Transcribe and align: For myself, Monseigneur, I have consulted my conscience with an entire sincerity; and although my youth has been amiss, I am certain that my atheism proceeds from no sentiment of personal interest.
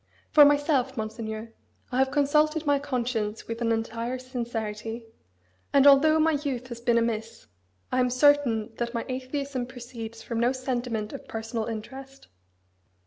For 0.31 0.43
myself, 0.45 0.97
Monseigneur, 0.97 1.53
I 1.91 1.99
have 1.99 2.09
consulted 2.09 2.65
my 2.65 2.79
conscience 2.79 3.47
with 3.47 3.61
an 3.61 3.71
entire 3.71 4.17
sincerity; 4.17 5.05
and 5.73 5.85
although 5.85 6.17
my 6.17 6.31
youth 6.41 6.69
has 6.69 6.81
been 6.81 6.97
amiss, 6.97 7.45
I 7.91 7.99
am 7.99 8.09
certain 8.09 8.73
that 8.77 8.95
my 8.95 9.05
atheism 9.07 9.67
proceeds 9.67 10.23
from 10.23 10.39
no 10.39 10.53
sentiment 10.53 11.13
of 11.13 11.27
personal 11.27 11.65
interest. 11.65 12.29